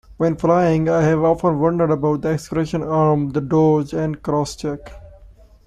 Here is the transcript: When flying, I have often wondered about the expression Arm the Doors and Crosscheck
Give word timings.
When 0.17 0.35
flying, 0.35 0.89
I 0.89 1.01
have 1.03 1.23
often 1.23 1.59
wondered 1.59 1.91
about 1.91 2.23
the 2.23 2.31
expression 2.31 2.81
Arm 2.81 3.33
the 3.33 3.41
Doors 3.41 3.93
and 3.93 4.19
Crosscheck 4.19 4.91